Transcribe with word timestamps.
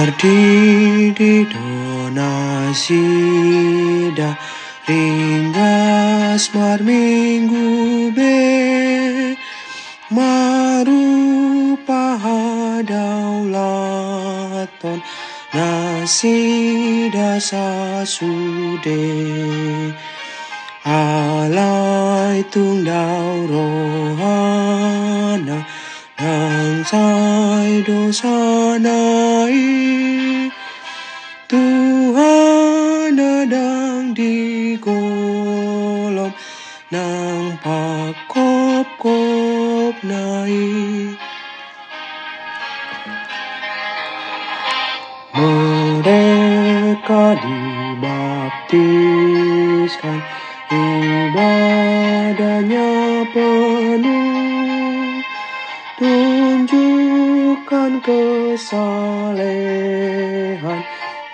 Tardidi 0.00 1.44
donasida 1.52 2.30
ringgas 4.88 6.44
mar 6.56 6.78
minggu 6.88 7.68
be 8.16 8.36
marupa 10.16 12.04
daulaton 12.92 14.98
nasida 15.52 17.30
sasude. 17.50 19.04
Alai 21.00 22.38
tungdau 22.52 23.36
rohana 23.52 25.58
nang 26.20 26.84
sai 26.84 27.80
dosanai 27.80 29.56
Tuhan 31.48 33.16
adang 33.16 34.12
di 34.12 34.76
kolom 34.76 36.28
nang 36.92 37.56
pakop-kop 37.64 39.16
naik 40.04 41.16
Mereka 45.40 47.40
dibaptiskan 47.40 50.20
ibadahnya 50.68 52.92
penuh 53.32 54.19
kesalehan 58.04 59.60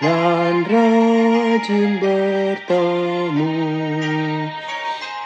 dan 0.03 0.55
rajin 0.67 1.99
bertemu. 2.03 3.55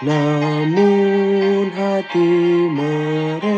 Namun 0.02 1.70
hati 1.78 2.34
mereka 2.74 3.54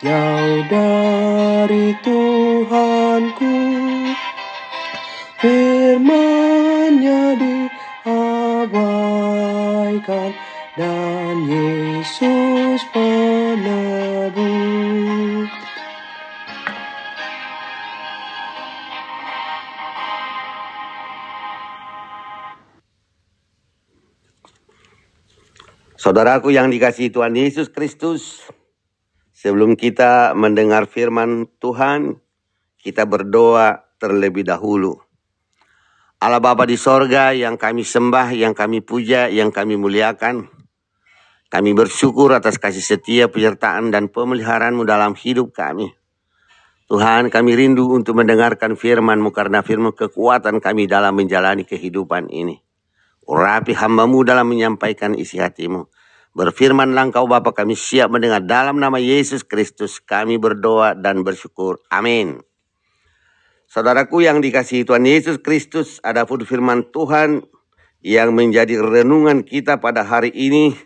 jauh 0.00 0.64
dari 0.72 1.92
Tuhanku. 2.00 3.56
Firman-Nya 5.44 7.36
diabaikan 7.36 8.84
Saudaraku 26.04 26.52
yang 26.52 26.68
dikasihi 26.68 27.08
Tuhan 27.08 27.32
Yesus 27.32 27.72
Kristus, 27.72 28.44
sebelum 29.32 29.72
kita 29.72 30.36
mendengar 30.36 30.84
firman 30.84 31.48
Tuhan, 31.64 32.20
kita 32.76 33.08
berdoa 33.08 33.88
terlebih 33.96 34.44
dahulu. 34.44 35.00
Allah 36.20 36.44
Bapa 36.44 36.68
di 36.68 36.76
sorga 36.76 37.32
yang 37.32 37.56
kami 37.56 37.88
sembah, 37.88 38.36
yang 38.36 38.52
kami 38.52 38.84
puja, 38.84 39.32
yang 39.32 39.48
kami 39.48 39.80
muliakan. 39.80 40.44
Kami 41.48 41.70
bersyukur 41.72 42.36
atas 42.36 42.60
kasih 42.60 42.84
setia, 42.84 43.32
penyertaan, 43.32 43.88
dan 43.88 44.12
pemeliharaanmu 44.12 44.84
dalam 44.84 45.16
hidup 45.16 45.56
kami. 45.56 45.88
Tuhan 46.84 47.32
kami 47.32 47.56
rindu 47.56 47.96
untuk 47.96 48.20
mendengarkan 48.20 48.76
firman-Mu 48.76 49.32
karena 49.32 49.64
firman 49.64 49.96
kekuatan 49.96 50.60
kami 50.60 50.84
dalam 50.84 51.16
menjalani 51.16 51.64
kehidupan 51.64 52.28
ini. 52.28 52.63
Urapi 53.24 53.72
hambamu 53.72 54.22
dalam 54.24 54.48
menyampaikan 54.48 55.16
isi 55.16 55.40
hatimu. 55.40 55.88
Berfirmanlah 56.34 57.14
engkau 57.14 57.30
Bapa 57.30 57.54
kami 57.54 57.78
siap 57.78 58.10
mendengar 58.10 58.42
dalam 58.42 58.76
nama 58.82 58.98
Yesus 58.98 59.46
Kristus 59.46 60.02
kami 60.02 60.36
berdoa 60.36 60.98
dan 60.98 61.22
bersyukur. 61.22 61.78
Amin. 61.88 62.42
Saudaraku 63.70 64.22
yang 64.22 64.42
dikasihi 64.42 64.86
Tuhan 64.86 65.06
Yesus 65.06 65.38
Kristus, 65.42 65.98
ada 66.02 66.26
pun 66.26 66.42
firman 66.42 66.90
Tuhan 66.90 67.42
yang 68.04 68.36
menjadi 68.36 68.82
renungan 68.82 69.46
kita 69.46 69.80
pada 69.80 70.04
hari 70.04 70.30
ini 70.34 70.76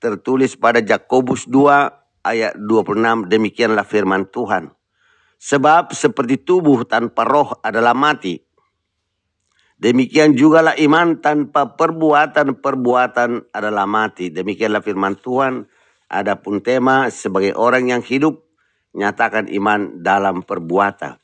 tertulis 0.00 0.58
pada 0.58 0.82
Yakobus 0.82 1.46
2 1.48 2.26
ayat 2.26 2.58
26 2.58 3.30
demikianlah 3.30 3.86
firman 3.86 4.26
Tuhan. 4.28 4.74
Sebab 5.36 5.92
seperti 5.92 6.40
tubuh 6.40 6.88
tanpa 6.88 7.28
roh 7.28 7.54
adalah 7.60 7.92
mati. 7.92 8.45
Demikian 9.76 10.32
jugalah 10.32 10.72
iman 10.80 11.20
tanpa 11.20 11.76
perbuatan-perbuatan 11.76 13.52
adalah 13.52 13.84
mati. 13.84 14.32
Demikianlah 14.32 14.80
firman 14.80 15.20
Tuhan. 15.20 15.68
Adapun 16.06 16.64
tema 16.64 17.10
sebagai 17.12 17.52
orang 17.52 17.92
yang 17.92 18.00
hidup, 18.00 18.46
nyatakan 18.96 19.52
iman 19.52 20.00
dalam 20.00 20.46
perbuatan. 20.46 21.20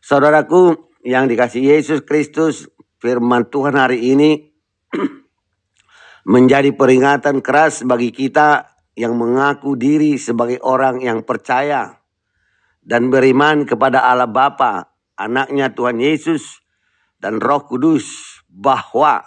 Saudaraku 0.00 0.94
yang 1.04 1.28
dikasih 1.28 1.76
Yesus 1.76 2.00
Kristus, 2.06 2.70
firman 3.02 3.50
Tuhan 3.52 3.76
hari 3.76 4.16
ini 4.16 4.54
menjadi 6.32 6.72
peringatan 6.72 7.44
keras 7.44 7.84
bagi 7.84 8.14
kita 8.14 8.70
yang 8.96 9.12
mengaku 9.18 9.76
diri 9.76 10.16
sebagai 10.16 10.56
orang 10.64 11.04
yang 11.04 11.20
percaya 11.26 12.00
dan 12.86 13.10
beriman 13.12 13.66
kepada 13.66 14.06
Allah 14.06 14.30
Bapa, 14.30 14.94
anaknya 15.18 15.74
Tuhan 15.74 15.98
Yesus, 15.98 16.65
dan 17.26 17.42
Roh 17.42 17.66
Kudus 17.66 18.38
bahwa 18.46 19.18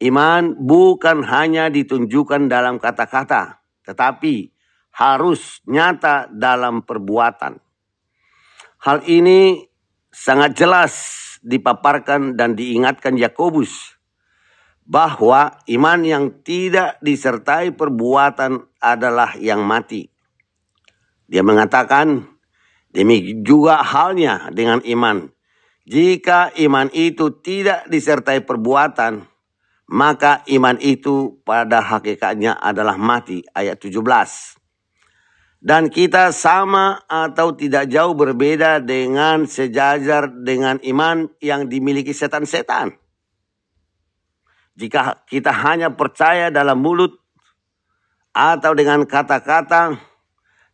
iman 0.00 0.56
bukan 0.56 1.20
hanya 1.28 1.68
ditunjukkan 1.68 2.48
dalam 2.48 2.80
kata-kata, 2.80 3.60
tetapi 3.84 4.48
harus 4.96 5.60
nyata 5.68 6.32
dalam 6.32 6.80
perbuatan. 6.80 7.60
Hal 8.80 9.04
ini 9.04 9.60
sangat 10.08 10.56
jelas 10.56 10.92
dipaparkan 11.44 12.32
dan 12.32 12.56
diingatkan 12.56 13.20
Yakobus 13.20 14.00
bahwa 14.88 15.52
iman 15.68 16.00
yang 16.00 16.40
tidak 16.40 16.96
disertai 17.04 17.76
perbuatan 17.76 18.72
adalah 18.80 19.36
yang 19.36 19.60
mati. 19.68 20.08
Dia 21.28 21.44
mengatakan, 21.44 22.24
Demikian 22.88 23.44
juga 23.44 23.84
halnya 23.84 24.48
dengan 24.48 24.80
iman. 24.80 25.28
Jika 25.88 26.52
iman 26.68 26.92
itu 26.92 27.40
tidak 27.40 27.88
disertai 27.88 28.44
perbuatan, 28.44 29.24
maka 29.88 30.44
iman 30.52 30.76
itu 30.84 31.40
pada 31.48 31.80
hakikatnya 31.80 32.60
adalah 32.60 33.00
mati. 33.00 33.40
Ayat 33.56 33.80
17. 33.80 34.04
Dan 35.64 35.88
kita 35.88 36.28
sama 36.36 37.08
atau 37.08 37.56
tidak 37.56 37.88
jauh 37.88 38.12
berbeda 38.12 38.84
dengan 38.84 39.48
sejajar 39.48 40.28
dengan 40.28 40.76
iman 40.84 41.32
yang 41.40 41.72
dimiliki 41.72 42.12
setan-setan. 42.12 42.92
Jika 44.76 45.24
kita 45.24 45.50
hanya 45.50 45.96
percaya 45.96 46.52
dalam 46.52 46.84
mulut 46.84 47.16
atau 48.36 48.76
dengan 48.76 49.08
kata-kata, 49.08 49.96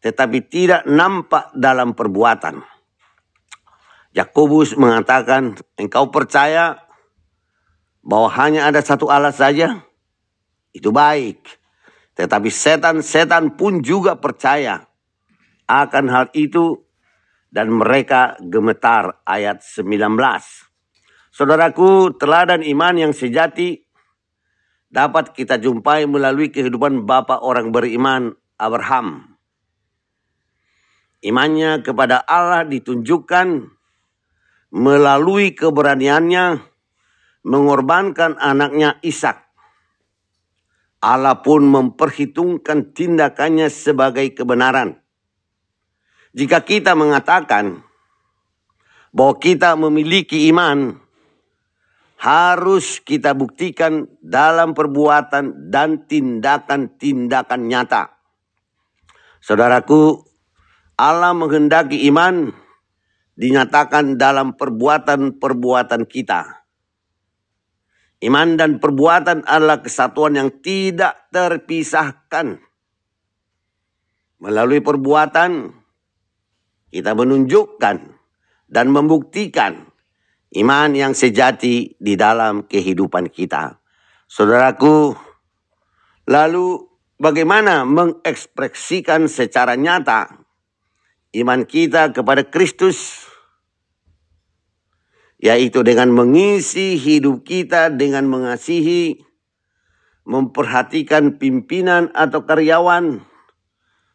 tetapi 0.02 0.38
tidak 0.50 0.82
nampak 0.90 1.54
dalam 1.54 1.94
perbuatan. 1.94 2.73
Yakobus 4.14 4.78
mengatakan, 4.78 5.58
engkau 5.74 6.14
percaya 6.14 6.78
bahwa 7.98 8.30
hanya 8.38 8.70
ada 8.70 8.78
satu 8.78 9.10
Allah 9.10 9.34
saja? 9.34 9.82
Itu 10.70 10.94
baik. 10.94 11.42
Tetapi 12.14 12.46
setan-setan 12.46 13.58
pun 13.58 13.82
juga 13.82 14.14
percaya 14.14 14.86
akan 15.66 16.04
hal 16.06 16.26
itu 16.30 16.78
dan 17.50 17.74
mereka 17.74 18.38
gemetar 18.38 19.18
ayat 19.26 19.66
19. 19.66 20.14
Saudaraku, 21.34 22.14
teladan 22.14 22.62
iman 22.62 22.94
yang 22.94 23.10
sejati 23.10 23.82
dapat 24.94 25.34
kita 25.34 25.58
jumpai 25.58 26.06
melalui 26.06 26.54
kehidupan 26.54 27.02
Bapak 27.02 27.42
orang 27.42 27.74
beriman 27.74 28.30
Abraham. 28.62 29.34
Imannya 31.18 31.82
kepada 31.82 32.22
Allah 32.22 32.62
ditunjukkan 32.62 33.73
melalui 34.74 35.54
keberaniannya 35.54 36.58
mengorbankan 37.46 38.34
anaknya 38.42 38.98
Ishak. 39.06 39.38
Allah 40.98 41.38
pun 41.46 41.62
memperhitungkan 41.62 42.90
tindakannya 42.90 43.70
sebagai 43.70 44.34
kebenaran. 44.34 44.98
Jika 46.34 46.66
kita 46.66 46.98
mengatakan 46.98 47.86
bahwa 49.14 49.38
kita 49.38 49.78
memiliki 49.78 50.50
iman, 50.50 50.98
harus 52.18 52.98
kita 52.98 53.36
buktikan 53.36 54.10
dalam 54.18 54.74
perbuatan 54.74 55.70
dan 55.70 56.08
tindakan-tindakan 56.08 57.60
nyata. 57.68 58.16
Saudaraku, 59.44 60.24
Allah 60.98 61.36
menghendaki 61.36 62.08
iman 62.10 62.63
dinyatakan 63.34 64.14
dalam 64.18 64.54
perbuatan-perbuatan 64.54 66.02
kita. 66.06 66.64
Iman 68.24 68.56
dan 68.56 68.80
perbuatan 68.80 69.44
adalah 69.44 69.84
kesatuan 69.84 70.38
yang 70.38 70.50
tidak 70.64 71.28
terpisahkan. 71.28 72.56
Melalui 74.40 74.80
perbuatan, 74.80 75.72
kita 76.88 77.12
menunjukkan 77.12 77.96
dan 78.70 78.86
membuktikan 78.88 79.92
iman 80.54 80.90
yang 80.94 81.12
sejati 81.12 81.98
di 81.98 82.14
dalam 82.14 82.64
kehidupan 82.64 83.28
kita. 83.28 83.82
Saudaraku, 84.30 85.12
lalu 86.30 86.80
bagaimana 87.18 87.84
mengekspresikan 87.84 89.28
secara 89.28 89.76
nyata 89.76 90.32
iman 91.34 91.66
kita 91.66 92.14
kepada 92.14 92.46
Kristus? 92.46 93.23
Yaitu 95.38 95.82
dengan 95.82 96.10
mengisi 96.14 96.96
hidup 96.96 97.44
kita 97.44 97.90
dengan 97.90 98.30
mengasihi, 98.30 99.22
memperhatikan 100.24 101.36
pimpinan 101.36 102.08
atau 102.14 102.46
karyawan, 102.46 103.20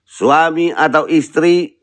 suami 0.07 0.73
atau 0.73 1.05
istri, 1.05 1.77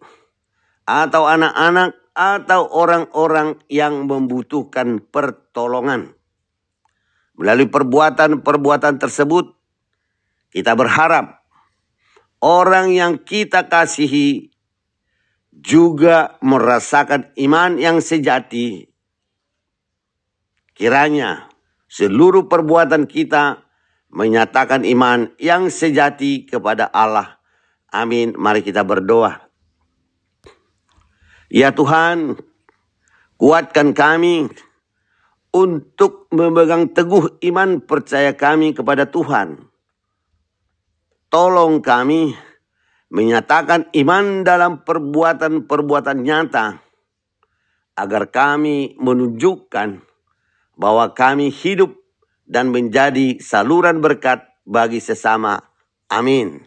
atau 0.87 1.29
anak-anak, 1.31 1.95
atau 2.17 2.65
orang-orang 2.73 3.61
yang 3.69 4.09
membutuhkan 4.09 5.05
pertolongan. 5.05 6.17
Melalui 7.37 7.69
perbuatan-perbuatan 7.69 8.97
tersebut, 8.97 9.53
kita 10.49 10.73
berharap 10.73 11.45
orang 12.41 12.97
yang 12.97 13.21
kita 13.21 13.69
kasihi 13.69 14.49
juga 15.53 16.41
merasakan 16.41 17.37
iman 17.37 17.77
yang 17.77 18.01
sejati 18.01 18.96
Kiranya 20.77 21.49
seluruh 21.89 22.53
perbuatan 22.53 23.09
kita 23.09 23.65
menyatakan 24.13 24.85
iman 24.85 25.33
yang 25.41 25.73
sejati 25.73 26.45
kepada 26.45 26.93
Allah. 26.93 27.41
Amin. 27.89 28.37
Mari 28.37 28.61
kita 28.61 28.85
berdoa. 28.85 29.49
Ya 31.49 31.73
Tuhan, 31.73 32.37
kuatkan 33.41 33.97
kami 33.97 34.53
untuk 35.57 36.29
memegang 36.29 36.93
teguh 36.93 37.41
iman 37.41 37.81
percaya 37.81 38.37
kami 38.37 38.77
kepada 38.77 39.09
Tuhan. 39.09 39.65
Tolong 41.33 41.81
kami 41.81 42.37
menyatakan 43.09 43.89
iman 43.95 44.45
dalam 44.45 44.85
perbuatan-perbuatan 44.85 46.19
nyata 46.21 46.85
agar 47.97 48.23
kami 48.29 48.99
menunjukkan 49.01 50.06
bahwa 50.77 51.11
kami 51.17 51.49
hidup 51.51 51.97
dan 52.47 52.71
menjadi 52.71 53.41
saluran 53.43 53.99
berkat 53.99 54.45
bagi 54.63 55.03
sesama. 55.03 55.59
Amin. 56.07 56.63